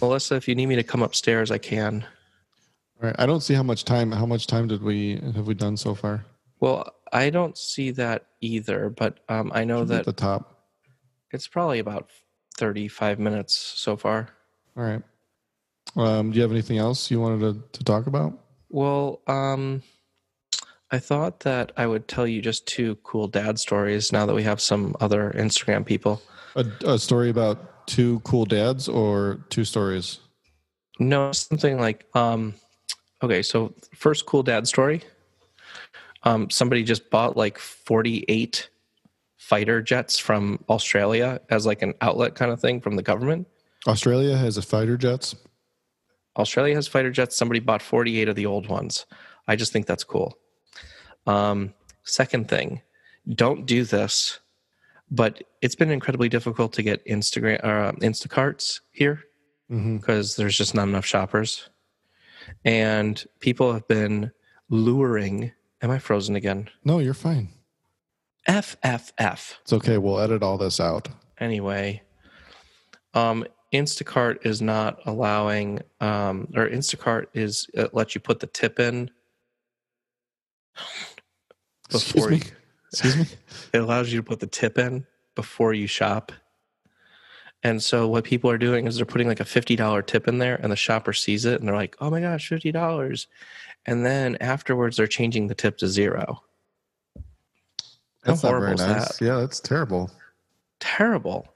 [0.00, 2.04] Melissa, if you need me to come upstairs, I can.
[3.00, 3.16] All right.
[3.18, 4.12] I don't see how much time.
[4.12, 6.26] How much time did we have we done so far?
[6.60, 10.66] Well, I don't see that either, but um, I know be at that the top.
[11.32, 12.10] it's probably about
[12.58, 14.28] 35 minutes so far.
[14.76, 15.02] All right.
[15.96, 17.40] Um, do you have anything else you wanted
[17.72, 18.38] to, to talk about?
[18.68, 19.82] Well, um,
[20.92, 24.42] I thought that I would tell you just two cool dad stories now that we
[24.42, 26.20] have some other Instagram people.
[26.54, 30.20] A, a story about two cool dads or two stories?
[30.98, 32.54] No, something like um
[33.22, 35.02] okay, so first cool dad story.
[36.24, 38.68] Um somebody just bought like 48
[39.38, 43.48] fighter jets from Australia as like an outlet kind of thing from the government.
[43.86, 45.34] Australia has a fighter jets.
[46.36, 49.06] Australia has fighter jets, somebody bought 48 of the old ones.
[49.48, 50.38] I just think that's cool.
[51.26, 52.82] Um second thing,
[53.28, 54.40] don't do this,
[55.10, 59.24] but it's been incredibly difficult to get Instagram or uh, Instacarts here.
[59.70, 59.96] Mm-hmm.
[59.96, 61.70] because there's just not enough shoppers.
[62.62, 64.30] And people have been
[64.68, 65.52] luring.
[65.80, 66.68] Am I frozen again?
[66.84, 67.48] No, you're fine.
[68.46, 69.60] F F F.
[69.62, 69.96] It's okay.
[69.96, 71.08] We'll edit all this out.
[71.38, 72.02] Anyway,
[73.14, 78.78] um, Instacart is not allowing, um, or Instacart is it lets you put the tip
[78.78, 79.10] in
[81.96, 82.36] Excuse before me.
[82.38, 82.42] you,
[82.92, 83.26] Excuse me.
[83.72, 86.32] it allows you to put the tip in before you shop.
[87.64, 90.56] And so what people are doing is they're putting like a $50 tip in there
[90.56, 93.26] and the shopper sees it and they're like, "Oh my gosh, $50."
[93.86, 96.42] And then afterwards they're changing the tip to zero.
[97.14, 97.22] How
[98.32, 99.18] That's not very horrible is nice.
[99.18, 99.24] that?
[99.24, 100.10] Yeah, that's terrible.
[100.80, 101.46] Terrible.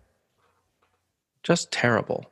[1.42, 2.30] Just terrible.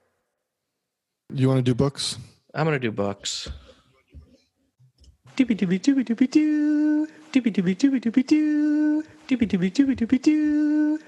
[1.32, 2.18] You want to do books?
[2.54, 3.48] I'm going to do books.
[5.36, 7.08] Doobie doobie doobie doobie doo.
[7.34, 9.02] Doobie doobie doobie doobie doo.
[9.26, 10.98] Doobie doobie doobie doobie doo.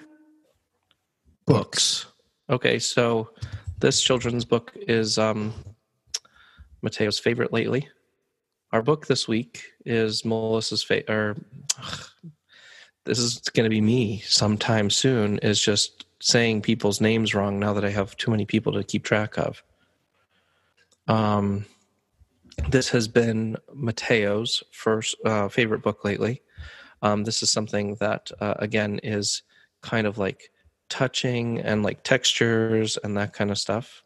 [1.46, 2.06] books.
[2.50, 3.30] Okay, so
[3.78, 5.54] this children's book is um,
[6.82, 7.88] Mateo's favorite lately.
[8.72, 11.10] Our book this week is Melissa's favorite.
[11.10, 11.36] Or
[11.80, 12.00] ugh,
[13.04, 15.38] this is going to be me sometime soon.
[15.38, 19.04] Is just saying people's names wrong now that I have too many people to keep
[19.04, 19.62] track of.
[21.06, 21.66] Um,
[22.68, 26.42] this has been Mateo's first uh, favorite book lately.
[27.02, 29.42] Um, this is something that uh, again is
[29.82, 30.50] kind of like
[30.88, 34.02] touching and like textures and that kind of stuff.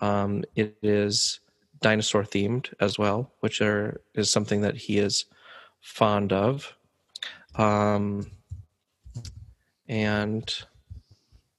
[0.00, 1.40] Um, it is
[1.80, 5.26] dinosaur themed as well, which are is something that he is
[5.80, 6.74] fond of.
[7.56, 8.30] Um,
[9.88, 10.52] and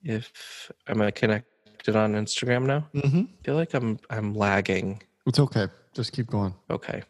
[0.03, 2.87] if am I connected on Instagram now?
[2.93, 3.19] Mm-hmm.
[3.19, 5.01] I feel like I'm I'm lagging.
[5.25, 5.67] It's okay.
[5.95, 6.53] Just keep going.
[6.69, 7.03] Okay.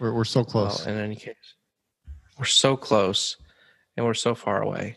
[0.00, 0.86] We're we're so close.
[0.86, 1.34] Well, in any case,
[2.38, 3.36] we're so close
[3.96, 4.96] and we're so far away.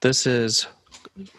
[0.00, 0.66] This is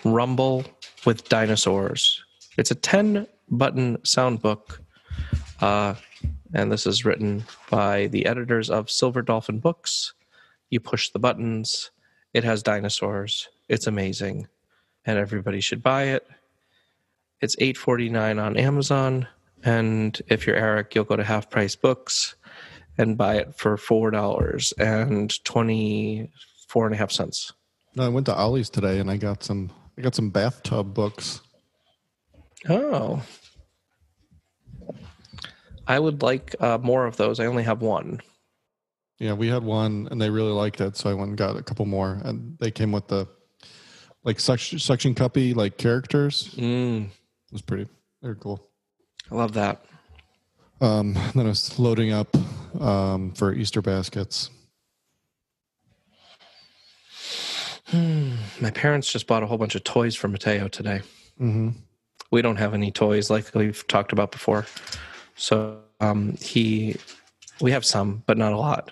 [0.04, 0.66] Rumble
[1.06, 2.24] with Dinosaurs.
[2.58, 4.82] It's a 10 button sound book.
[5.62, 5.96] Uh,
[6.54, 10.14] and this is written by the editors of Silver Dolphin Books.
[10.70, 11.92] You push the buttons,
[12.34, 13.48] it has dinosaurs.
[13.70, 14.48] It's amazing.
[15.06, 16.28] And everybody should buy it.
[17.42, 19.28] It's $8.49 on Amazon.
[19.64, 22.36] And if you're Eric, you'll go to Half Price Books
[22.98, 26.32] and buy it for four dollars and twenty
[26.68, 27.52] four and a half cents.
[27.96, 31.42] no, I went to Ollie's today and I got some I got some bathtub books.
[32.70, 33.22] Oh,
[35.88, 37.40] I would like uh, more of those.
[37.40, 38.22] I only have one.
[39.18, 41.64] Yeah, we had one and they really liked it, so I went and got a
[41.64, 42.20] couple more.
[42.24, 43.28] And they came with the
[44.24, 46.54] like suction suction cuppy like characters.
[46.58, 47.10] It Mm,
[47.52, 47.88] was pretty
[48.22, 48.69] they're cool.
[49.32, 49.86] I love that.
[50.82, 52.36] Um, then I was loading up
[52.80, 54.50] um, for Easter baskets.
[57.92, 61.02] My parents just bought a whole bunch of toys for Mateo today.
[61.42, 61.70] Mm-hmm.
[62.32, 64.68] We don't have any toys like we've talked about before,
[65.36, 66.98] so um, he
[67.60, 68.92] we have some, but not a lot.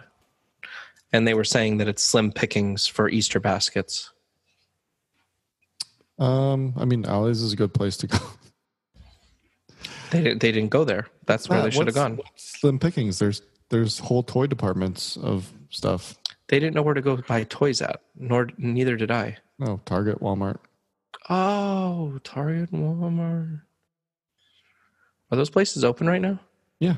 [1.14, 4.12] And they were saying that it's slim pickings for Easter baskets.
[6.18, 8.18] Um, I mean, Ollie's is a good place to go.
[10.18, 10.42] They didn't.
[10.42, 11.08] They didn't go there.
[11.26, 12.20] That's where they should have gone.
[12.36, 13.20] Slim pickings.
[13.20, 16.16] There's there's whole toy departments of stuff.
[16.48, 18.02] They didn't know where to go buy toys at.
[18.16, 19.38] Nor neither did I.
[19.60, 20.58] No, Target, Walmart.
[21.30, 23.62] Oh, Target, Walmart.
[25.32, 26.40] Are those places open right now?
[26.80, 26.96] Yeah.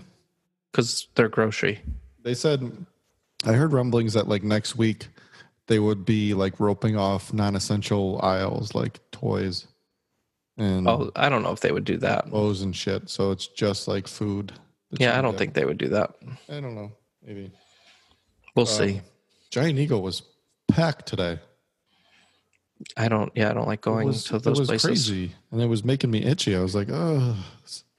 [0.72, 1.82] Because they're grocery.
[2.22, 2.86] They said
[3.45, 5.07] I heard rumblings that like next week
[5.67, 9.67] they would be like roping off non-essential aisles like toys
[10.60, 12.26] and Oh, I don't know if they would do that.
[12.30, 13.10] clothes and shit.
[13.10, 14.51] So it's just like food.
[14.91, 16.12] Yeah, I don't think they would do that.
[16.49, 16.91] I don't know.
[17.26, 17.51] Maybe.
[18.55, 19.01] We'll Um, see.
[19.51, 20.22] Giant Eagle was
[20.68, 21.39] packed today.
[22.95, 23.32] I don't.
[23.36, 24.86] Yeah, I don't like going was, to those it was places.
[24.88, 26.55] crazy, and it was making me itchy.
[26.55, 27.36] I was like, oh,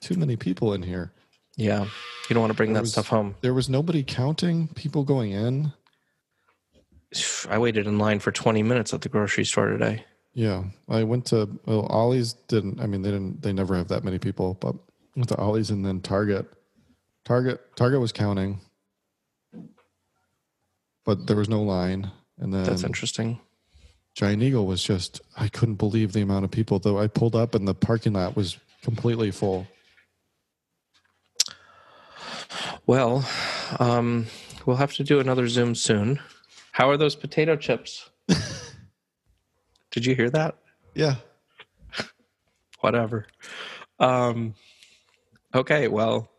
[0.01, 1.13] too many people in here.
[1.57, 3.35] Yeah, you don't want to bring There that was- stuff home.
[3.43, 5.73] There was nobody counting people going in.
[7.51, 10.05] I waited in line for 20 minutes at the grocery store today.
[10.33, 12.81] Yeah, I went to well, Ollie's didn't.
[12.81, 13.43] I mean, they didn't.
[13.43, 14.55] They never have that many people.
[14.61, 14.77] But
[15.17, 16.47] went to Ollie's and then Target.
[17.25, 18.61] Target Target was counting,
[21.05, 22.11] but there was no line.
[22.39, 23.41] And then That's interesting.
[24.15, 25.21] Giant Eagle was just.
[25.37, 26.79] I couldn't believe the amount of people.
[26.79, 29.67] Though I pulled up and the parking lot was completely full.
[32.87, 33.29] Well,
[33.79, 34.27] um,
[34.67, 36.21] we'll have to do another Zoom soon.
[36.73, 38.11] How are those potato chips?
[39.91, 40.57] Did you hear that?
[40.95, 41.17] Yeah.
[42.81, 43.27] Whatever.
[43.99, 44.55] Um,
[45.55, 46.31] okay, well,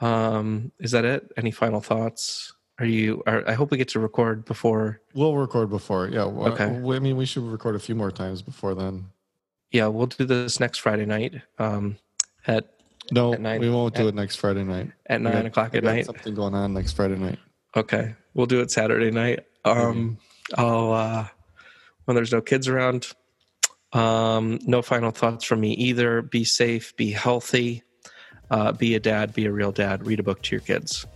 [0.00, 1.30] um, is that it?
[1.36, 2.52] Any final thoughts?
[2.78, 3.22] Are you?
[3.26, 5.00] Are, I hope we get to record before.
[5.14, 6.08] We'll record before.
[6.08, 6.24] Yeah.
[6.24, 6.64] well, Okay.
[6.64, 9.06] I mean, we should record a few more times before then.
[9.72, 11.96] Yeah, we'll do this next Friday night um,
[12.46, 12.70] at
[13.10, 14.92] No, At nine- we won't do at- it next Friday night.
[15.06, 16.06] at nine got- o'clock at night.
[16.06, 17.38] Something going on next Friday night.
[17.76, 19.40] Okay, we'll do it Saturday night.
[19.64, 20.18] Um,
[20.54, 21.26] I'll uh,
[22.06, 23.08] when there's no kids around.
[23.92, 26.22] Um, no final thoughts from me either.
[26.22, 27.82] Be safe, be healthy,
[28.50, 30.06] uh, be a dad, be a real dad.
[30.06, 31.06] Read a book to your kids.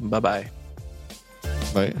[0.00, 0.50] Bye bye.
[1.74, 1.94] Bye.